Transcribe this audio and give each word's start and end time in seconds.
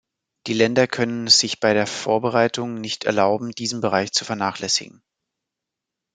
Die 0.47 0.55
Länder 0.55 0.87
können 0.87 1.27
es 1.27 1.37
sich 1.37 1.59
bei 1.59 1.75
der 1.75 1.85
Vorbereitung 1.85 2.73
nicht 2.81 3.03
erlauben, 3.03 3.51
diesen 3.51 3.81
Bereich 3.81 4.11
zu 4.11 4.25
vernachlässigen. 4.25 5.03